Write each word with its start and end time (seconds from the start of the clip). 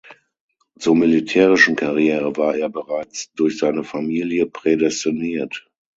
Zur 0.79 0.95
militärischen 0.95 1.75
Karriere 1.75 2.35
war 2.35 2.55
er 2.55 2.69
bereits 2.69 3.31
durch 3.33 3.59
seine 3.59 3.83
Familie 3.83 4.47
prädestiniert. 4.47 5.69